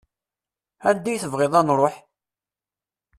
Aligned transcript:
Anda 0.89 1.09
i 1.13 1.21
tebɣiḍ 1.23 1.53
ad 1.59 1.63
nruḥ? 1.65 1.95